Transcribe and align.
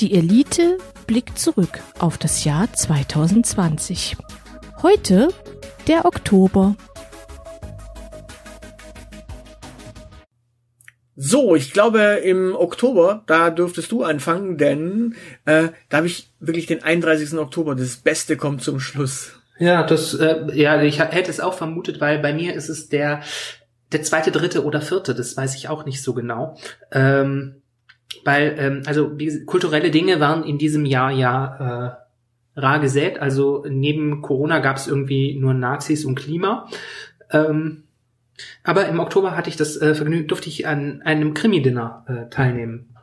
Die 0.00 0.12
Elite 0.12 0.76
blickt 1.06 1.38
zurück 1.38 1.80
auf 1.98 2.18
das 2.18 2.44
Jahr 2.44 2.70
2020. 2.70 4.18
Heute 4.82 5.30
der 5.88 6.04
Oktober. 6.04 6.76
So, 11.16 11.56
ich 11.56 11.72
glaube 11.72 12.00
im 12.22 12.54
Oktober, 12.54 13.22
da 13.26 13.48
dürftest 13.48 13.90
du 13.90 14.02
anfangen, 14.02 14.58
denn 14.58 15.14
äh, 15.46 15.68
da 15.88 15.96
habe 15.96 16.08
ich 16.08 16.30
wirklich 16.40 16.66
den 16.66 16.82
31. 16.82 17.32
Oktober. 17.38 17.74
Das 17.74 17.96
Beste 17.96 18.36
kommt 18.36 18.62
zum 18.62 18.80
Schluss. 18.80 19.32
Ja, 19.58 19.82
das, 19.82 20.12
äh, 20.12 20.44
ja, 20.52 20.82
ich 20.82 20.98
hätte 20.98 21.30
es 21.30 21.40
auch 21.40 21.54
vermutet, 21.54 22.02
weil 22.02 22.18
bei 22.18 22.34
mir 22.34 22.54
ist 22.54 22.68
es 22.68 22.90
der 22.90 23.22
der 23.92 24.02
zweite, 24.02 24.32
dritte 24.32 24.64
oder 24.64 24.80
vierte, 24.80 25.14
das 25.14 25.36
weiß 25.36 25.54
ich 25.54 25.68
auch 25.68 25.86
nicht 25.86 26.02
so 26.02 26.12
genau. 26.12 26.58
Ähm, 26.90 27.62
weil, 28.24 28.56
ähm, 28.58 28.82
also 28.86 29.18
wie, 29.18 29.44
kulturelle 29.44 29.90
Dinge 29.90 30.20
waren 30.20 30.44
in 30.44 30.58
diesem 30.58 30.84
Jahr 30.84 31.10
ja 31.10 31.96
äh, 32.56 32.60
rar 32.60 32.80
gesät. 32.80 33.20
Also 33.20 33.64
neben 33.68 34.22
Corona 34.22 34.58
gab 34.58 34.76
es 34.76 34.86
irgendwie 34.86 35.38
nur 35.38 35.54
Nazis 35.54 36.04
und 36.04 36.14
Klima. 36.14 36.68
Ähm, 37.30 37.84
aber 38.64 38.88
im 38.88 39.00
Oktober 39.00 39.36
hatte 39.36 39.48
ich 39.48 39.56
das 39.56 39.80
äh, 39.80 39.94
Vergnügen, 39.94 40.28
durfte 40.28 40.48
ich 40.48 40.66
an 40.66 41.02
einem 41.02 41.34
Krimi-Dinner 41.34 42.04
äh, 42.08 42.30
teilnehmen. 42.30 42.94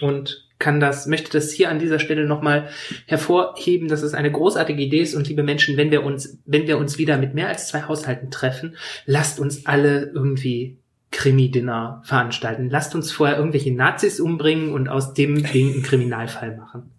Und 0.00 0.48
kann 0.58 0.80
das, 0.80 1.06
möchte 1.06 1.32
das 1.32 1.52
hier 1.52 1.68
an 1.68 1.78
dieser 1.78 1.98
Stelle 1.98 2.26
nochmal 2.26 2.68
hervorheben, 3.06 3.88
dass 3.88 4.02
es 4.02 4.14
eine 4.14 4.32
großartige 4.32 4.82
Idee 4.82 5.00
ist 5.00 5.14
und 5.14 5.28
liebe 5.28 5.42
Menschen, 5.42 5.76
wenn 5.76 5.90
wir 5.90 6.04
uns, 6.04 6.38
wenn 6.46 6.66
wir 6.66 6.78
uns 6.78 6.96
wieder 6.96 7.18
mit 7.18 7.34
mehr 7.34 7.48
als 7.48 7.68
zwei 7.68 7.82
Haushalten 7.82 8.30
treffen, 8.30 8.76
lasst 9.04 9.38
uns 9.40 9.66
alle 9.66 10.10
irgendwie 10.14 10.78
Krimi-Dinner 11.14 12.02
veranstalten. 12.04 12.68
Lasst 12.68 12.94
uns 12.94 13.12
vorher 13.12 13.38
irgendwelche 13.38 13.72
Nazis 13.72 14.20
umbringen 14.20 14.72
und 14.72 14.88
aus 14.88 15.14
dem 15.14 15.42
Ding 15.42 15.72
einen 15.72 15.82
Kriminalfall 15.82 16.56
machen. 16.56 16.90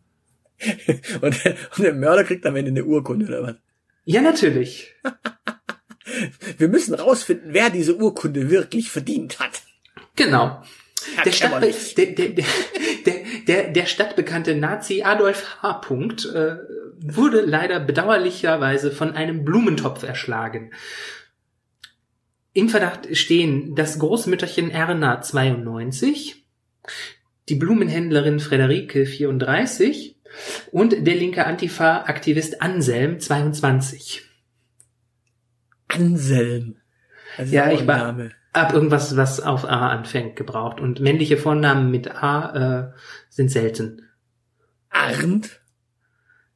und, 1.21 1.43
der, 1.43 1.55
und 1.77 1.83
der 1.83 1.93
Mörder 1.93 2.23
kriegt 2.23 2.45
am 2.45 2.55
Ende 2.55 2.71
eine 2.71 2.85
Urkunde 2.85 3.27
oder 3.27 3.43
was? 3.43 3.55
Ja, 4.05 4.21
natürlich. 4.21 4.93
Wir 6.57 6.69
müssen 6.69 6.93
rausfinden, 6.95 7.53
wer 7.53 7.69
diese 7.69 7.97
Urkunde 7.97 8.49
wirklich 8.49 8.89
verdient 8.89 9.39
hat. 9.39 9.63
Genau. 10.15 10.63
Der, 11.23 11.31
Stadt, 11.31 11.61
der, 11.61 12.05
der, 12.07 12.29
der, 12.29 13.15
der, 13.47 13.71
der 13.71 13.85
stadtbekannte 13.85 14.55
Nazi 14.55 15.03
Adolf 15.03 15.57
H. 15.61 15.73
Punkt, 15.73 16.25
äh, 16.25 16.55
wurde 16.99 17.41
leider 17.41 17.79
bedauerlicherweise 17.79 18.91
von 18.91 19.11
einem 19.13 19.43
Blumentopf 19.43 20.03
erschlagen. 20.03 20.71
Im 22.55 22.69
Verdacht 22.69 23.17
stehen 23.17 23.75
das 23.75 23.99
Großmütterchen 23.99 24.71
Erna 24.71 25.19
92, 25.19 26.45
die 27.49 27.55
Blumenhändlerin 27.55 28.39
Frederike 28.39 29.05
34 29.05 30.15
und 30.71 31.05
der 31.05 31.15
linke 31.15 31.45
Antifa-Aktivist 31.45 32.61
Anselm 32.61 33.19
22. 33.19 34.21
Anselm. 35.89 36.77
ja, 37.45 37.73
ich 37.73 37.85
war, 37.87 38.17
ab 38.53 38.73
irgendwas, 38.73 39.17
was 39.17 39.41
auf 39.41 39.65
A 39.65 39.89
anfängt, 39.89 40.37
gebraucht. 40.37 40.79
Und 40.79 41.01
männliche 41.01 41.35
Vornamen 41.35 41.91
mit 41.91 42.09
A 42.09 42.93
äh, 42.93 42.97
sind 43.27 43.51
selten. 43.51 44.07
Arndt? 44.89 45.59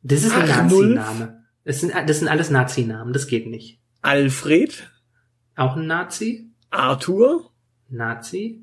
Das 0.01 0.23
ist 0.23 0.33
ein 0.33 0.47
Nazi-Name. 0.47 1.43
Das 1.65 1.81
sind, 1.81 1.93
das 1.93 2.19
sind 2.19 2.29
alles 2.29 2.49
Nazi-Namen, 2.49 3.11
das 3.11 3.27
geht 3.27 3.47
nicht. 3.47 3.81
Alfred? 4.01 4.89
Auch 5.59 5.75
ein 5.75 5.87
Nazi? 5.87 6.47
Arthur? 6.69 7.51
Nazi? 7.89 8.61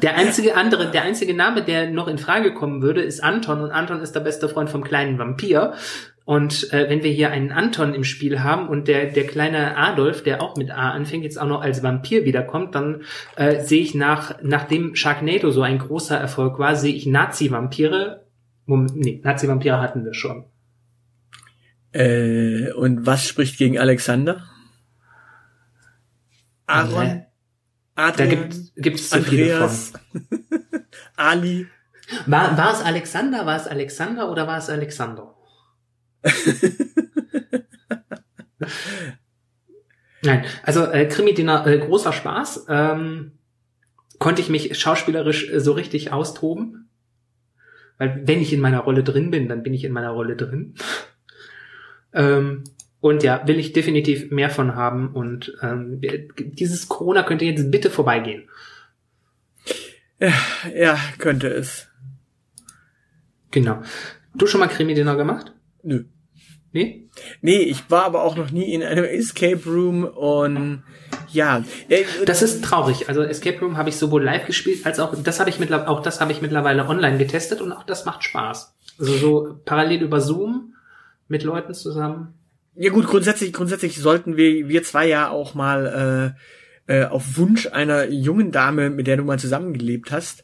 Der 0.00 0.14
einzige 0.14 0.54
andere, 0.54 0.92
der 0.92 1.02
einzige 1.02 1.34
Name, 1.34 1.64
der 1.64 1.90
noch 1.90 2.06
in 2.06 2.18
Frage 2.18 2.54
kommen 2.54 2.80
würde, 2.80 3.02
ist 3.02 3.22
Anton 3.22 3.60
und 3.60 3.72
Anton 3.72 4.00
ist 4.00 4.12
der 4.12 4.20
beste 4.20 4.48
Freund 4.48 4.70
vom 4.70 4.84
kleinen 4.84 5.18
Vampir. 5.18 5.74
Und 6.24 6.72
äh, 6.72 6.88
wenn 6.88 7.02
wir 7.02 7.10
hier 7.10 7.32
einen 7.32 7.50
Anton 7.50 7.94
im 7.94 8.04
Spiel 8.04 8.44
haben 8.44 8.68
und 8.68 8.86
der, 8.86 9.06
der 9.06 9.26
kleine 9.26 9.76
Adolf, 9.76 10.22
der 10.22 10.40
auch 10.40 10.56
mit 10.56 10.70
A 10.70 10.90
anfängt, 10.90 11.24
jetzt 11.24 11.40
auch 11.40 11.48
noch 11.48 11.60
als 11.60 11.82
Vampir 11.82 12.24
wiederkommt, 12.24 12.76
dann 12.76 13.02
äh, 13.34 13.60
sehe 13.64 13.82
ich 13.82 13.96
nach, 13.96 14.36
nachdem 14.40 14.94
Sharknado 14.94 15.50
so 15.50 15.62
ein 15.62 15.78
großer 15.78 16.16
Erfolg 16.16 16.60
war, 16.60 16.76
sehe 16.76 16.94
ich 16.94 17.06
Nazi-Vampire. 17.06 18.24
Nee, 18.66 19.20
Nazi-Vampire 19.24 19.80
hatten 19.80 20.04
wir 20.04 20.14
schon. 20.14 20.44
Äh, 21.92 22.72
und 22.72 23.06
was 23.06 23.26
spricht 23.26 23.58
gegen 23.58 23.78
Alexander? 23.78 24.44
Aaron? 26.66 27.24
Adrian, 27.94 28.50
da 28.50 28.82
gibt 28.82 29.00
es 29.00 29.10
zu 29.10 29.22
viele 29.22 29.68
von. 29.68 29.70
Ali. 31.16 31.66
War, 32.26 32.56
war 32.56 32.72
es 32.72 32.80
Alexander? 32.80 33.44
War 33.44 33.56
es 33.56 33.66
Alexander 33.66 34.30
oder 34.30 34.46
war 34.46 34.58
es 34.58 34.70
Alexander? 34.70 35.34
Nein, 40.22 40.44
also 40.62 40.84
äh, 40.84 41.06
Krimi-Dinner, 41.06 41.66
äh, 41.66 41.78
großer 41.78 42.12
Spaß. 42.12 42.66
Ähm, 42.68 43.32
konnte 44.18 44.42
ich 44.42 44.48
mich 44.48 44.78
schauspielerisch 44.78 45.50
äh, 45.50 45.60
so 45.60 45.72
richtig 45.72 46.12
austoben. 46.12 46.90
Weil 47.98 48.22
wenn 48.26 48.40
ich 48.40 48.52
in 48.52 48.60
meiner 48.60 48.80
Rolle 48.80 49.02
drin 49.02 49.30
bin, 49.30 49.48
dann 49.48 49.62
bin 49.62 49.74
ich 49.74 49.84
in 49.84 49.92
meiner 49.92 50.10
Rolle 50.10 50.36
drin. 50.36 50.74
Ähm, 52.12 52.64
und 53.00 53.22
ja, 53.22 53.46
will 53.46 53.58
ich 53.58 53.72
definitiv 53.72 54.30
mehr 54.30 54.50
von 54.50 54.74
haben. 54.74 55.12
Und 55.14 55.56
ähm, 55.62 56.00
dieses 56.36 56.88
Corona 56.88 57.22
könnte 57.22 57.44
jetzt 57.44 57.70
bitte 57.70 57.90
vorbeigehen. 57.90 58.48
Ja, 60.18 60.32
ja, 60.74 60.98
könnte 61.18 61.48
es. 61.48 61.88
Genau. 63.50 63.82
Du 64.34 64.46
schon 64.46 64.60
mal 64.60 64.68
Krimi-Dinner 64.68 65.16
gemacht? 65.16 65.52
Nö. 65.82 66.04
Nee? 66.72 67.08
Nee, 67.40 67.60
ich 67.60 67.90
war 67.90 68.04
aber 68.04 68.22
auch 68.24 68.36
noch 68.36 68.50
nie 68.50 68.74
in 68.74 68.82
einem 68.82 69.04
Escape 69.04 69.62
Room 69.64 70.04
und 70.04 70.82
ja. 71.32 71.64
Das 72.26 72.42
ist 72.42 72.62
traurig. 72.62 73.08
Also 73.08 73.22
Escape 73.22 73.60
Room 73.60 73.76
habe 73.76 73.88
ich 73.88 73.96
sowohl 73.96 74.22
live 74.22 74.46
gespielt 74.46 74.84
als 74.84 75.00
auch 75.00 75.14
das 75.22 75.40
habe 75.40 75.50
ich 75.50 75.58
mittlerweile 75.58 75.88
auch 75.88 76.02
das 76.02 76.20
habe 76.20 76.32
ich 76.32 76.42
mittlerweile 76.42 76.86
online 76.86 77.16
getestet 77.16 77.62
und 77.62 77.72
auch 77.72 77.84
das 77.84 78.04
macht 78.04 78.22
Spaß. 78.22 78.74
Also 78.98 79.12
so 79.14 79.60
parallel 79.64 80.02
über 80.02 80.20
Zoom 80.20 80.74
mit 81.28 81.44
Leuten 81.44 81.74
zusammen. 81.74 82.34
Ja 82.74 82.90
gut, 82.90 83.06
grundsätzlich 83.06 83.52
grundsätzlich 83.52 84.00
sollten 84.00 84.36
wir 84.36 84.68
wir 84.68 84.82
zwei 84.82 85.06
ja 85.06 85.30
auch 85.30 85.54
mal 85.54 86.34
äh, 86.86 87.00
äh, 87.00 87.04
auf 87.06 87.36
Wunsch 87.36 87.66
einer 87.66 88.06
jungen 88.06 88.50
Dame, 88.50 88.90
mit 88.90 89.06
der 89.06 89.16
du 89.16 89.24
mal 89.24 89.38
zusammengelebt 89.38 90.10
hast, 90.10 90.42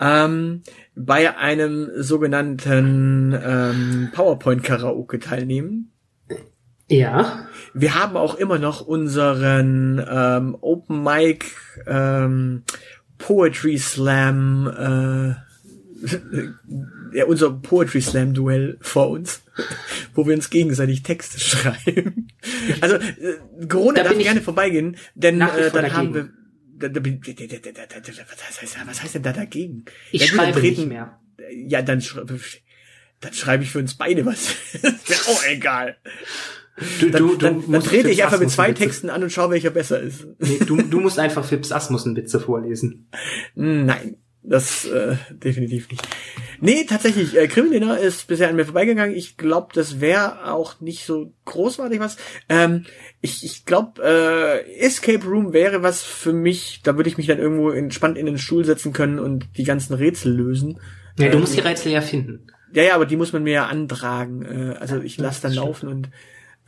ähm, 0.00 0.62
bei 0.94 1.36
einem 1.36 1.90
sogenannten 1.96 3.34
ähm, 3.42 4.08
PowerPoint-Karaoke 4.12 5.20
teilnehmen. 5.20 5.92
Ja. 6.88 7.48
Wir 7.74 7.94
haben 7.94 8.16
auch 8.16 8.36
immer 8.36 8.58
noch 8.58 8.80
unseren 8.86 10.04
ähm, 10.08 10.56
Open 10.60 11.02
Mic 11.02 11.46
ähm, 11.86 12.62
Poetry 13.18 13.78
Slam, 13.78 14.68
äh, 14.68 15.34
ja, 17.16 17.24
unser 17.24 17.50
Poetry 17.50 18.02
Slam 18.02 18.34
Duell 18.34 18.76
vor 18.82 19.08
uns, 19.08 19.42
wo 20.14 20.26
wir 20.26 20.34
uns 20.34 20.50
gegenseitig 20.50 21.02
Texte 21.02 21.40
schreiben. 21.40 22.28
Also 22.80 22.96
äh, 22.96 23.66
Corona 23.68 24.02
da 24.02 24.10
darf 24.10 24.18
gerne 24.18 24.40
vorbeigehen, 24.40 24.96
denn 25.14 25.40
äh, 25.40 25.70
dann 25.72 25.92
haben 25.92 26.14
wir 26.14 26.30
was 26.78 28.62
heißt, 28.62 28.76
was 28.86 29.02
heißt 29.02 29.14
denn 29.16 29.22
da 29.22 29.32
dagegen? 29.32 29.84
Ich 30.12 30.20
ja, 30.20 30.26
schreibe 30.28 30.60
treten, 30.60 30.82
nicht 30.82 30.88
mehr. 30.88 31.18
Ja, 31.66 31.82
dann, 31.82 32.02
dann 33.20 33.32
schreibe 33.32 33.64
ich 33.64 33.70
für 33.70 33.80
uns 33.80 33.94
beide 33.94 34.24
was. 34.26 34.54
Wäre 34.82 35.20
auch 35.28 35.44
egal. 35.48 35.96
Du, 37.00 37.10
dann, 37.10 37.22
du, 37.22 37.36
dann, 37.36 37.70
dann 37.70 37.82
trete 37.82 38.10
ich 38.10 38.22
einfach 38.22 38.38
mit 38.38 38.50
zwei 38.50 38.72
Texten 38.72 39.10
an 39.10 39.22
und 39.22 39.30
schaue, 39.30 39.50
welcher 39.50 39.70
besser 39.70 40.00
ist. 40.00 40.26
Nee, 40.38 40.60
du, 40.64 40.76
du 40.76 41.00
musst 41.00 41.18
einfach 41.18 41.44
Fips 41.44 41.72
Asmussen 41.72 42.14
Witze 42.14 42.38
vorlesen. 42.38 43.08
Nein. 43.54 44.18
Das 44.48 44.86
äh, 44.86 45.16
definitiv 45.30 45.90
nicht. 45.90 46.06
Nee, 46.60 46.84
tatsächlich, 46.88 47.36
äh, 47.36 47.48
Criminal 47.48 47.96
ist 47.96 48.28
bisher 48.28 48.48
an 48.48 48.54
mir 48.54 48.64
vorbeigegangen. 48.64 49.14
Ich 49.16 49.36
glaube, 49.36 49.68
das 49.74 50.00
wäre 50.00 50.52
auch 50.52 50.80
nicht 50.80 51.04
so 51.04 51.32
großartig 51.46 51.98
was. 51.98 52.16
Ähm, 52.48 52.84
ich 53.20 53.42
ich 53.44 53.64
glaube, 53.64 54.00
äh, 54.02 54.78
Escape 54.78 55.26
Room 55.26 55.52
wäre 55.52 55.82
was 55.82 56.04
für 56.04 56.32
mich, 56.32 56.80
da 56.84 56.96
würde 56.96 57.10
ich 57.10 57.18
mich 57.18 57.26
dann 57.26 57.40
irgendwo 57.40 57.70
entspannt 57.70 58.16
in 58.16 58.26
den 58.26 58.38
Stuhl 58.38 58.64
setzen 58.64 58.92
können 58.92 59.18
und 59.18 59.48
die 59.56 59.64
ganzen 59.64 59.94
Rätsel 59.94 60.32
lösen. 60.32 60.78
Ja, 61.18 61.28
du 61.28 61.38
musst 61.38 61.56
die 61.56 61.60
Rätsel 61.60 61.90
ja 61.90 62.00
finden. 62.00 62.46
Ja, 62.72 62.84
ja, 62.84 62.94
aber 62.94 63.06
die 63.06 63.16
muss 63.16 63.32
man 63.32 63.42
mir 63.42 63.52
ja 63.52 63.66
antragen. 63.66 64.42
Äh, 64.42 64.76
also 64.78 65.00
ich 65.00 65.18
lasse 65.18 65.42
dann 65.42 65.54
laufen 65.54 65.88
und 65.88 66.10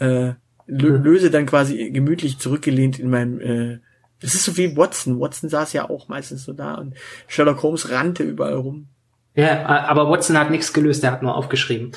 äh, 0.00 0.32
löse 0.66 1.30
dann 1.30 1.46
quasi 1.46 1.90
gemütlich 1.90 2.38
zurückgelehnt 2.38 2.98
in 2.98 3.08
meinem 3.08 3.40
äh, 3.40 3.78
das 4.20 4.34
ist 4.34 4.44
so 4.44 4.56
wie 4.56 4.76
Watson. 4.76 5.20
Watson 5.20 5.48
saß 5.48 5.72
ja 5.72 5.88
auch 5.88 6.08
meistens 6.08 6.44
so 6.44 6.52
da 6.52 6.74
und 6.74 6.94
Sherlock 7.26 7.62
Holmes 7.62 7.90
rannte 7.90 8.22
überall 8.22 8.54
rum. 8.54 8.88
Ja, 9.34 9.66
aber 9.66 10.10
Watson 10.10 10.36
hat 10.36 10.50
nichts 10.50 10.72
gelöst, 10.72 11.04
er 11.04 11.12
hat 11.12 11.22
nur 11.22 11.36
aufgeschrieben. 11.36 11.92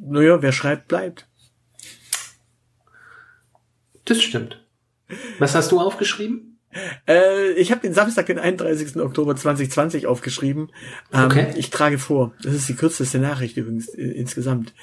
Naja, 0.00 0.42
wer 0.42 0.52
schreibt, 0.52 0.88
bleibt. 0.88 1.26
Das 4.04 4.20
stimmt. 4.20 4.62
Was 5.38 5.54
hast 5.54 5.72
du 5.72 5.80
aufgeschrieben? 5.80 6.58
Äh, 7.08 7.52
ich 7.52 7.70
habe 7.72 7.80
den 7.80 7.94
Samstag, 7.94 8.26
den 8.26 8.38
31. 8.38 8.96
Oktober 8.96 9.34
2020 9.34 10.06
aufgeschrieben. 10.06 10.70
Ähm, 11.12 11.24
Okay. 11.24 11.52
Ich 11.56 11.70
trage 11.70 11.98
vor. 11.98 12.32
Das 12.42 12.54
ist 12.54 12.68
die 12.68 12.74
kürzeste 12.74 13.18
Nachricht 13.18 13.56
übrigens 13.56 13.88
äh, 13.88 14.02
insgesamt. 14.02 14.74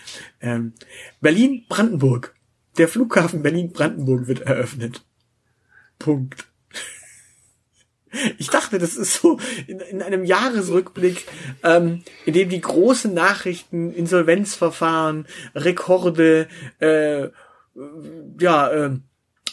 Ähm, 0.41 0.73
Berlin-Brandenburg. 1.21 2.35
Der 2.77 2.87
Flughafen 2.87 3.41
Berlin-Brandenburg 3.41 4.27
wird 4.27 4.41
eröffnet. 4.41 5.03
Punkt. 5.99 6.47
Ich 8.37 8.49
dachte, 8.49 8.79
das 8.79 8.95
ist 8.95 9.21
so 9.21 9.37
in, 9.67 9.79
in 9.79 10.01
einem 10.01 10.23
Jahresrückblick, 10.23 11.25
ähm, 11.63 12.03
in 12.25 12.33
dem 12.33 12.49
die 12.49 12.61
großen 12.61 13.13
Nachrichten, 13.13 13.91
Insolvenzverfahren, 13.91 15.27
Rekorde, 15.53 16.47
äh, 16.79 17.27
ja, 18.39 18.71
äh, 18.71 18.97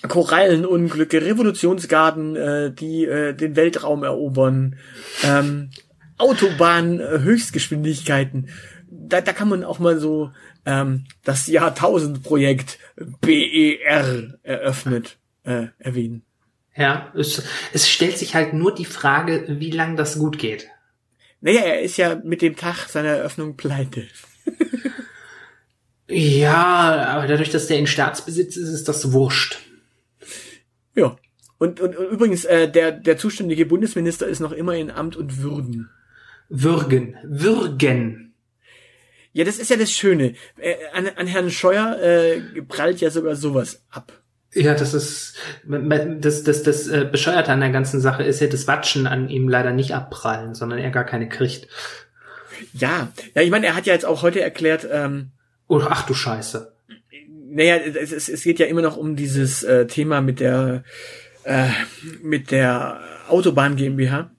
Korallenunglücke, 0.08 1.23
Revolutionsgarden, 1.23 2.37
äh, 2.37 2.73
die 2.73 3.05
äh, 3.05 3.35
den 3.35 3.56
Weltraum 3.56 4.02
erobern, 4.02 4.76
ähm, 5.23 5.70
Autobahn, 6.19 7.00
äh, 7.00 7.20
Höchstgeschwindigkeiten. 7.20 8.49
Da, 8.88 9.20
da 9.20 9.32
kann 9.32 9.49
man 9.49 9.64
auch 9.64 9.79
mal 9.79 9.99
so 9.99 10.31
ähm, 10.67 11.05
das 11.25 11.46
Jahrtausendprojekt 11.46 12.79
BER 13.20 14.38
eröffnet 14.43 15.19
äh, 15.44 15.67
erwähnen. 15.79 16.23
Ja, 16.76 17.12
es, 17.16 17.42
es 17.72 17.88
stellt 17.88 18.18
sich 18.18 18.34
halt 18.34 18.52
nur 18.52 18.74
die 18.74 18.84
Frage, 18.84 19.44
wie 19.48 19.70
lang 19.70 19.96
das 19.96 20.18
gut 20.18 20.38
geht. 20.38 20.68
Naja, 21.40 21.60
er 21.60 21.82
ist 21.82 21.96
ja 21.96 22.20
mit 22.24 22.42
dem 22.42 22.56
Tag 22.56 22.88
seiner 22.88 23.10
Eröffnung 23.10 23.56
pleite. 23.56 24.08
Ja, 26.08 27.06
aber 27.08 27.26
dadurch, 27.26 27.50
dass 27.50 27.66
der 27.66 27.78
in 27.78 27.86
Staatsbesitz 27.86 28.56
ist, 28.56 28.68
ist 28.68 28.88
das 28.88 29.12
wurscht. 29.12 29.58
Ja. 30.94 31.16
Und, 31.58 31.80
und, 31.80 31.96
und 31.96 32.10
übrigens, 32.10 32.44
äh, 32.44 32.70
der, 32.70 32.92
der 32.92 33.16
zuständige 33.16 33.64
Bundesminister 33.64 34.26
ist 34.26 34.40
noch 34.40 34.52
immer 34.52 34.74
in 34.74 34.90
Amt 34.90 35.16
und 35.16 35.42
Würden. 35.42 35.88
Würgen. 36.48 37.16
Würgen. 37.24 38.34
Ja, 39.32 39.44
das 39.44 39.58
ist 39.58 39.70
ja 39.70 39.76
das 39.76 39.90
Schöne. 39.90 40.34
Äh, 40.58 40.74
an, 40.92 41.08
an 41.16 41.26
Herrn 41.26 41.50
Scheuer 41.50 41.98
äh, 42.00 42.40
prallt 42.62 43.00
ja 43.00 43.10
sogar 43.10 43.34
sowas 43.34 43.82
ab. 43.88 44.23
Ja, 44.54 44.74
das 44.74 44.94
ist 44.94 45.36
das, 45.66 46.44
das, 46.44 46.62
das 46.62 46.88
äh, 46.88 47.08
Bescheuerte 47.10 47.52
an 47.52 47.60
der 47.60 47.70
ganzen 47.70 48.00
Sache 48.00 48.22
ist 48.22 48.40
ja 48.40 48.46
das 48.46 48.66
Watschen 48.66 49.06
an 49.06 49.28
ihm 49.28 49.48
leider 49.48 49.72
nicht 49.72 49.94
abprallen, 49.94 50.54
sondern 50.54 50.78
er 50.78 50.90
gar 50.90 51.04
keine 51.04 51.28
kriegt. 51.28 51.68
Ja, 52.72 53.12
ja, 53.34 53.42
ich 53.42 53.50
meine, 53.50 53.66
er 53.66 53.74
hat 53.74 53.86
ja 53.86 53.92
jetzt 53.92 54.06
auch 54.06 54.22
heute 54.22 54.40
erklärt, 54.40 54.86
ähm, 54.90 55.30
Oder 55.66 55.88
ach 55.90 56.06
du 56.06 56.14
Scheiße. 56.14 56.72
naja, 57.50 57.76
es, 57.76 58.12
es, 58.12 58.28
es 58.28 58.42
geht 58.44 58.60
ja 58.60 58.66
immer 58.66 58.82
noch 58.82 58.96
um 58.96 59.16
dieses 59.16 59.64
äh, 59.64 59.86
Thema 59.86 60.20
mit 60.20 60.38
der 60.38 60.84
äh, 61.42 61.68
mit 62.22 62.50
der 62.50 63.00
Autobahn 63.28 63.76
GmbH. 63.76 64.30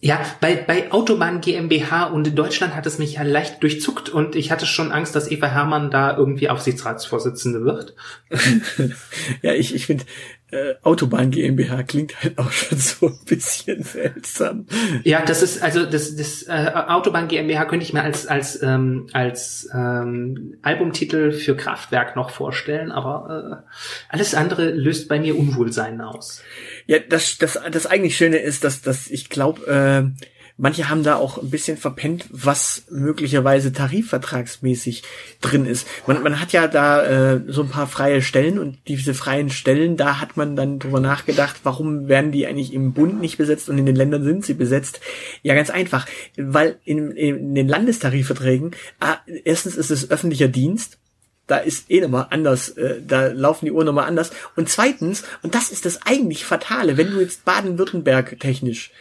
Ja, 0.00 0.24
bei, 0.40 0.54
bei 0.54 0.92
Autobahn 0.92 1.40
GmbH 1.40 2.04
und 2.04 2.28
in 2.28 2.36
Deutschland 2.36 2.76
hat 2.76 2.86
es 2.86 2.98
mich 2.98 3.14
ja 3.14 3.22
leicht 3.22 3.60
durchzuckt 3.64 4.08
und 4.08 4.36
ich 4.36 4.52
hatte 4.52 4.64
schon 4.64 4.92
Angst, 4.92 5.16
dass 5.16 5.28
Eva 5.28 5.48
Hermann 5.48 5.90
da 5.90 6.16
irgendwie 6.16 6.48
Aufsichtsratsvorsitzende 6.48 7.64
wird. 7.64 7.94
Ja, 9.42 9.52
ich, 9.52 9.74
ich 9.74 9.86
finde, 9.86 10.04
äh, 10.50 10.74
Autobahn 10.82 11.30
GmbH 11.30 11.82
klingt 11.82 12.22
halt 12.22 12.38
auch 12.38 12.50
schon 12.50 12.78
so 12.78 13.06
ein 13.08 13.18
bisschen 13.26 13.82
seltsam. 13.82 14.66
Ja, 15.04 15.22
das 15.22 15.42
ist 15.42 15.62
also 15.62 15.84
das, 15.84 16.16
das 16.16 16.44
äh, 16.44 16.72
Autobahn 16.74 17.28
GmbH 17.28 17.66
könnte 17.66 17.84
ich 17.84 17.92
mir 17.92 18.02
als 18.02 18.26
als 18.26 18.62
ähm, 18.62 19.08
als 19.12 19.68
ähm, 19.74 20.56
Albumtitel 20.62 21.32
für 21.32 21.56
Kraftwerk 21.56 22.16
noch 22.16 22.30
vorstellen, 22.30 22.90
aber 22.90 23.64
äh, 23.66 23.72
alles 24.08 24.34
andere 24.34 24.70
löst 24.70 25.08
bei 25.08 25.20
mir 25.20 25.38
Unwohlsein 25.38 26.00
aus. 26.00 26.42
Ja, 26.86 26.98
das, 26.98 27.38
das, 27.38 27.58
das 27.70 27.86
eigentlich 27.86 28.16
Schöne 28.16 28.38
ist, 28.38 28.64
dass, 28.64 28.80
dass 28.80 29.10
ich 29.10 29.28
glaube, 29.28 29.66
äh, 29.66 30.24
manche 30.58 30.90
haben 30.90 31.02
da 31.02 31.16
auch 31.16 31.38
ein 31.38 31.50
bisschen 31.50 31.78
verpennt, 31.78 32.26
was 32.30 32.84
möglicherweise 32.90 33.72
tarifvertragsmäßig 33.72 35.04
drin 35.40 35.64
ist. 35.64 35.86
Man, 36.06 36.22
man 36.22 36.40
hat 36.40 36.52
ja 36.52 36.66
da 36.66 37.02
äh, 37.04 37.40
so 37.46 37.62
ein 37.62 37.70
paar 37.70 37.86
freie 37.86 38.20
Stellen 38.20 38.58
und 38.58 38.78
diese 38.88 39.14
freien 39.14 39.48
Stellen, 39.48 39.96
da 39.96 40.20
hat 40.20 40.36
man 40.36 40.56
dann 40.56 40.80
drüber 40.80 41.00
nachgedacht, 41.00 41.60
warum 41.62 42.08
werden 42.08 42.32
die 42.32 42.46
eigentlich 42.46 42.74
im 42.74 42.92
Bund 42.92 43.20
nicht 43.20 43.38
besetzt 43.38 43.70
und 43.70 43.78
in 43.78 43.86
den 43.86 43.96
Ländern 43.96 44.24
sind 44.24 44.44
sie 44.44 44.54
besetzt? 44.54 45.00
Ja, 45.42 45.54
ganz 45.54 45.70
einfach, 45.70 46.06
weil 46.36 46.78
in, 46.84 47.12
in 47.12 47.54
den 47.54 47.68
Landestarifverträgen, 47.68 48.72
ah, 49.00 49.18
erstens 49.44 49.76
ist 49.76 49.90
es 49.90 50.10
öffentlicher 50.10 50.48
Dienst, 50.48 50.98
da 51.48 51.56
ist 51.56 51.90
eh 51.90 52.00
nochmal 52.00 52.28
anders, 52.30 52.68
äh, 52.76 53.00
da 53.04 53.26
laufen 53.28 53.64
die 53.64 53.72
Uhren 53.72 53.86
nochmal 53.86 54.06
anders. 54.06 54.30
Und 54.54 54.68
zweitens, 54.68 55.24
und 55.42 55.54
das 55.54 55.70
ist 55.70 55.84
das 55.86 56.00
eigentlich 56.06 56.44
Fatale, 56.44 56.96
wenn 56.96 57.10
du 57.10 57.20
jetzt 57.20 57.44
Baden-Württemberg 57.44 58.38
technisch 58.38 58.92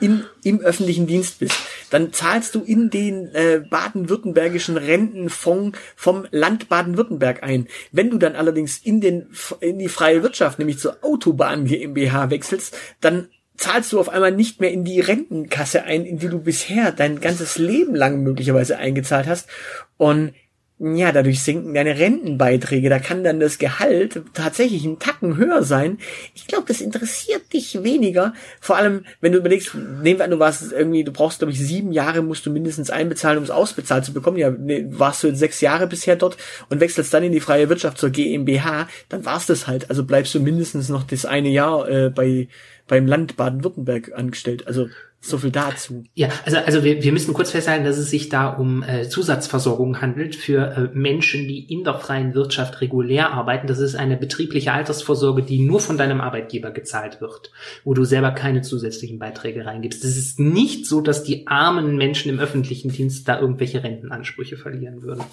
in, 0.00 0.24
im 0.42 0.60
öffentlichen 0.60 1.06
Dienst 1.06 1.40
bist, 1.40 1.56
dann 1.90 2.12
zahlst 2.12 2.54
du 2.54 2.62
in 2.62 2.90
den 2.90 3.34
äh, 3.34 3.60
baden-württembergischen 3.68 4.76
Rentenfonds 4.76 5.78
vom 5.96 6.26
Land 6.30 6.68
Baden-Württemberg 6.68 7.42
ein. 7.42 7.66
Wenn 7.92 8.10
du 8.10 8.18
dann 8.18 8.36
allerdings 8.36 8.78
in, 8.78 9.00
den, 9.00 9.26
in 9.60 9.78
die 9.78 9.88
freie 9.88 10.22
Wirtschaft, 10.22 10.58
nämlich 10.58 10.78
zur 10.78 10.98
Autobahn 11.02 11.66
GmbH 11.66 12.30
wechselst, 12.30 12.76
dann 13.00 13.28
zahlst 13.56 13.92
du 13.92 13.98
auf 13.98 14.08
einmal 14.08 14.32
nicht 14.32 14.60
mehr 14.60 14.70
in 14.70 14.84
die 14.84 15.00
Rentenkasse 15.00 15.82
ein, 15.82 16.04
in 16.04 16.18
die 16.18 16.28
du 16.28 16.38
bisher 16.38 16.92
dein 16.92 17.20
ganzes 17.20 17.58
Leben 17.58 17.94
lang 17.94 18.22
möglicherweise 18.22 18.76
eingezahlt 18.76 19.26
hast. 19.26 19.48
Und 19.96 20.34
ja, 20.78 21.10
dadurch 21.10 21.42
sinken 21.42 21.72
deine 21.72 21.98
Rentenbeiträge. 21.98 22.90
Da 22.90 22.98
kann 22.98 23.24
dann 23.24 23.40
das 23.40 23.56
Gehalt 23.56 24.20
tatsächlich 24.34 24.84
einen 24.84 24.98
Tacken 24.98 25.38
höher 25.38 25.62
sein. 25.62 25.98
Ich 26.34 26.46
glaube, 26.46 26.66
das 26.68 26.82
interessiert 26.82 27.50
dich 27.54 27.82
weniger. 27.82 28.34
Vor 28.60 28.76
allem, 28.76 29.06
wenn 29.22 29.32
du 29.32 29.38
überlegst, 29.38 29.74
nehmen 29.74 30.18
wir 30.18 30.24
an, 30.24 30.30
du 30.30 30.38
warst 30.38 30.72
irgendwie, 30.72 31.02
du 31.02 31.12
brauchst, 31.12 31.38
glaube 31.38 31.52
ich, 31.52 31.58
sieben 31.58 31.92
Jahre 31.92 32.22
musst 32.22 32.44
du 32.44 32.50
mindestens 32.50 32.90
einbezahlen, 32.90 33.38
um 33.38 33.44
es 33.44 33.50
ausbezahlt 33.50 34.04
zu 34.04 34.12
bekommen. 34.12 34.36
Ja, 34.36 34.50
nee, 34.50 34.84
warst 34.90 35.24
du 35.24 35.34
sechs 35.34 35.62
Jahre 35.62 35.86
bisher 35.86 36.16
dort 36.16 36.36
und 36.68 36.80
wechselst 36.80 37.14
dann 37.14 37.24
in 37.24 37.32
die 37.32 37.40
freie 37.40 37.70
Wirtschaft 37.70 37.96
zur 37.96 38.10
GmbH, 38.10 38.86
dann 39.08 39.24
war's 39.24 39.46
das 39.46 39.66
halt. 39.66 39.88
Also 39.88 40.04
bleibst 40.04 40.34
du 40.34 40.40
mindestens 40.40 40.90
noch 40.90 41.04
das 41.04 41.24
eine 41.24 41.48
Jahr 41.48 41.88
äh, 41.88 42.10
bei 42.10 42.48
beim 42.88 43.06
Land 43.06 43.36
Baden-Württemberg 43.36 44.12
angestellt. 44.14 44.66
Also 44.66 44.88
so 45.28 45.38
viel 45.38 45.50
dazu. 45.50 46.04
Ja, 46.14 46.28
also, 46.44 46.58
also 46.58 46.84
wir, 46.84 47.02
wir 47.02 47.12
müssen 47.12 47.34
kurz 47.34 47.50
festhalten, 47.50 47.84
dass 47.84 47.98
es 47.98 48.10
sich 48.10 48.28
da 48.28 48.48
um 48.48 48.82
äh, 48.82 49.08
Zusatzversorgung 49.08 50.00
handelt 50.00 50.36
für 50.36 50.90
äh, 50.92 50.96
Menschen, 50.96 51.48
die 51.48 51.60
in 51.72 51.84
der 51.84 51.98
freien 51.98 52.34
Wirtschaft 52.34 52.80
regulär 52.80 53.32
arbeiten. 53.32 53.66
Das 53.66 53.78
ist 53.78 53.94
eine 53.94 54.16
betriebliche 54.16 54.72
Altersvorsorge, 54.72 55.42
die 55.42 55.60
nur 55.60 55.80
von 55.80 55.96
deinem 55.96 56.20
Arbeitgeber 56.20 56.70
gezahlt 56.70 57.20
wird, 57.20 57.50
wo 57.84 57.94
du 57.94 58.04
selber 58.04 58.32
keine 58.32 58.62
zusätzlichen 58.62 59.18
Beiträge 59.18 59.64
reingibst. 59.64 60.04
Es 60.04 60.16
ist 60.16 60.40
nicht 60.40 60.86
so, 60.86 61.00
dass 61.00 61.22
die 61.22 61.46
armen 61.46 61.96
Menschen 61.96 62.30
im 62.30 62.38
öffentlichen 62.38 62.90
Dienst 62.90 63.28
da 63.28 63.40
irgendwelche 63.40 63.82
Rentenansprüche 63.82 64.56
verlieren 64.56 65.02
würden. 65.02 65.24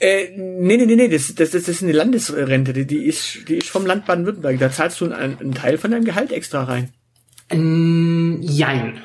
Äh, 0.00 0.32
nee, 0.36 0.76
nee, 0.76 0.86
nee, 0.86 0.96
nee, 0.96 1.08
das, 1.08 1.34
das, 1.34 1.50
das 1.50 1.68
ist 1.68 1.82
eine 1.82 1.92
Landesrente, 1.92 2.72
die, 2.72 2.86
die 2.86 3.04
ist, 3.04 3.48
die 3.48 3.56
ist 3.56 3.70
vom 3.70 3.86
Land 3.86 4.06
Baden-Württemberg. 4.06 4.58
Da 4.58 4.70
zahlst 4.70 5.00
du 5.00 5.06
einen, 5.06 5.38
einen 5.38 5.54
Teil 5.54 5.78
von 5.78 5.92
deinem 5.92 6.04
Gehalt 6.04 6.32
extra 6.32 6.64
rein. 6.64 6.90
Ähm, 7.54 8.38
jein. 8.42 9.02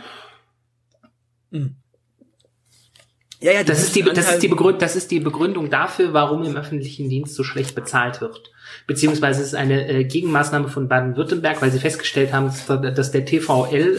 Ja, 3.41 3.53
ja, 3.53 3.63
Das 3.63 3.81
ist, 3.81 3.95
die, 3.95 4.03
das, 4.03 4.29
ist 4.29 4.43
die 4.43 4.49
Begründung, 4.49 4.79
das 4.79 4.97
ist 4.97 5.11
die 5.11 5.21
Begründung 5.21 5.69
dafür, 5.69 6.11
warum 6.11 6.43
im 6.43 6.57
öffentlichen 6.57 7.07
Dienst 7.07 7.35
so 7.35 7.43
schlecht 7.43 7.73
bezahlt 7.73 8.19
wird. 8.19 8.51
Beziehungsweise 8.85 9.41
es 9.41 9.47
ist 9.47 9.55
eine 9.55 9.87
äh, 9.87 10.03
Gegenmaßnahme 10.03 10.67
von 10.67 10.89
Baden-Württemberg, 10.89 11.61
weil 11.61 11.71
sie 11.71 11.79
festgestellt 11.79 12.33
haben, 12.33 12.47
dass 12.47 12.65
der, 12.67 12.91
dass 12.91 13.11
der 13.11 13.25
TVL 13.25 13.97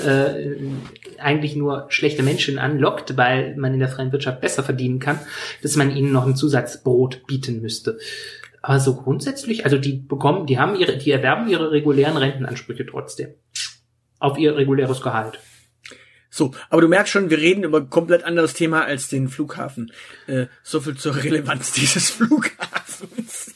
äh, 1.19 1.21
eigentlich 1.21 1.57
nur 1.57 1.87
schlechte 1.89 2.23
Menschen 2.23 2.59
anlockt, 2.59 3.17
weil 3.17 3.57
man 3.57 3.73
in 3.73 3.81
der 3.81 3.89
freien 3.89 4.13
Wirtschaft 4.13 4.43
besser 4.43 4.63
verdienen 4.63 4.99
kann, 4.99 5.19
dass 5.63 5.75
man 5.75 5.95
ihnen 5.97 6.13
noch 6.13 6.27
ein 6.27 6.37
Zusatzbrot 6.37 7.27
bieten 7.27 7.63
müsste. 7.63 7.99
Aber 8.63 8.79
so 8.79 8.95
grundsätzlich, 8.95 9.65
also 9.65 9.79
die 9.79 9.95
bekommen, 9.95 10.47
die 10.47 10.59
haben 10.59 10.77
ihre, 10.77 10.99
die 10.99 11.11
erwerben 11.11 11.49
ihre 11.49 11.71
regulären 11.71 12.19
Rentenansprüche 12.19 12.85
trotzdem. 12.85 13.29
Auf 14.21 14.39
ihr 14.39 14.57
reguläres 14.57 15.03
Gehalt. 15.03 15.41
So, 16.33 16.53
aber 16.71 16.81
du 16.81 16.89
merkst 16.89 17.13
schon, 17.13 17.29
wir 17.29 17.39
reden 17.39 17.65
über 17.65 17.79
ein 17.79 17.91
komplett 17.91 18.23
anderes 18.23 18.55
Thema 18.55 18.85
als 18.85 19.09
den 19.09 19.29
Flughafen. 19.29 19.91
Äh, 20.29 20.47
so 20.63 20.81
viel 20.81 20.97
zur 20.97 21.17
Relevanz 21.17 21.73
dieses 21.75 22.11
Flughafens. 22.11 23.55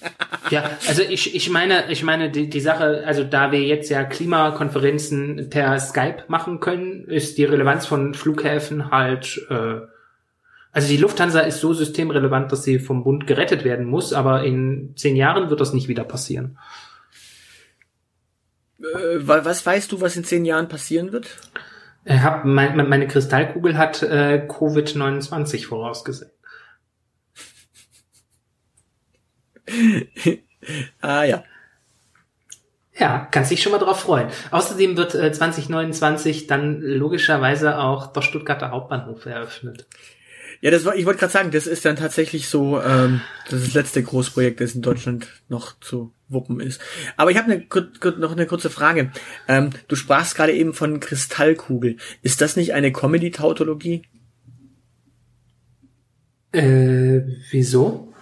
Ja, 0.51 0.71
also 0.89 1.03
ich, 1.03 1.37
ich 1.37 1.49
meine, 1.51 1.91
ich 1.91 2.03
meine, 2.03 2.31
die, 2.31 2.51
die 2.51 2.61
Sache, 2.61 3.05
also 3.07 3.23
da 3.23 3.53
wir 3.53 3.63
jetzt 3.63 3.91
ja 3.91 4.03
Klimakonferenzen 4.03 5.49
per 5.51 5.79
Skype 5.79 6.25
machen 6.27 6.59
können, 6.59 7.05
ist 7.05 7.39
die 7.39 7.45
Relevanz 7.45 7.87
von 7.87 8.13
Flughäfen 8.13 8.91
halt, 8.91 9.47
äh, 9.51 9.77
also 10.73 10.89
die 10.89 10.97
Lufthansa 10.97 11.41
ist 11.41 11.61
so 11.61 11.73
systemrelevant, 11.73 12.51
dass 12.51 12.65
sie 12.65 12.81
vom 12.81 13.05
Bund 13.05 13.29
gerettet 13.29 13.65
werden 13.65 13.87
muss, 13.87 14.13
aber 14.13 14.43
in 14.43 14.95
zehn 14.97 15.15
Jahren 15.15 15.49
wird 15.49 15.61
das 15.61 15.73
nicht 15.73 15.87
wieder 15.87 16.03
passieren. 16.03 16.59
Äh, 18.95 19.27
wa- 19.27 19.45
was 19.45 19.65
weißt 19.65 19.91
du, 19.93 20.01
was 20.01 20.17
in 20.17 20.25
zehn 20.25 20.45
Jahren 20.45 20.69
passieren 20.69 21.13
wird? 21.13 21.29
Ich 22.05 22.21
hab, 22.21 22.45
mein, 22.45 22.77
meine 22.89 23.07
Kristallkugel 23.09 23.79
hat 23.79 24.03
äh, 24.03 24.47
Covid-29 24.49 25.67
vorausgesehen. 25.67 26.31
ah 31.01 31.25
ja. 31.25 31.45
Ja, 32.97 33.27
kannst 33.31 33.51
dich 33.51 33.61
schon 33.63 33.73
mal 33.73 33.79
drauf 33.79 34.01
freuen. 34.01 34.29
Außerdem 34.53 34.97
wird 34.97 35.15
äh, 35.15 35.33
2029 35.33 36.47
dann 36.47 36.81
logischerweise 36.81 37.79
auch 37.79 38.07
der 38.13 38.23
Stuttgarter 38.23 38.71
Hauptbahnhof 38.71 39.27
eröffnet. 39.27 39.87
Ja, 40.65 40.71
das 40.71 40.87
war, 40.87 40.97
ich 40.97 41.05
wollte 41.05 41.21
gerade 41.21 41.33
sagen, 41.33 41.51
das 41.51 41.67
ist 41.67 41.85
dann 41.85 41.97
tatsächlich 41.97 42.49
so, 42.49 42.81
ähm, 42.81 43.21
das 43.51 43.61
ist 43.61 43.67
das 43.67 43.75
letzte 43.75 44.03
Großprojekt, 44.03 44.63
das 44.63 44.75
in 44.75 44.81
Deutschland 44.81 45.29
noch 45.51 45.79
zu 45.79 46.15
wuppen 46.29 46.59
ist. 46.59 46.81
Aber 47.19 47.31
ich 47.31 47.37
habe 47.37 47.53
eine, 47.53 48.17
noch 48.19 48.33
eine 48.33 48.47
kurze 48.47 48.71
Frage. 48.71 49.13
Ähm, 49.47 49.73
du 49.89 49.95
sprachst 49.95 50.35
gerade 50.35 50.55
eben 50.55 50.73
von 50.73 51.01
Kristallkugel. 51.01 51.99
Ist 52.23 52.41
das 52.41 52.57
nicht 52.57 52.73
eine 52.73 52.93
Comedy-Tautologie? 52.93 54.05
Äh, 56.53 57.21
wieso? 57.51 58.15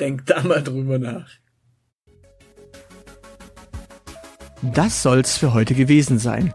Denk 0.00 0.24
da 0.24 0.42
mal 0.42 0.62
drüber 0.62 0.98
nach. 0.98 1.28
Das 4.62 5.02
soll's 5.02 5.36
für 5.36 5.52
heute 5.52 5.74
gewesen 5.74 6.18
sein. 6.18 6.54